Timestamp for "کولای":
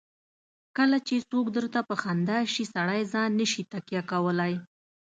4.11-4.53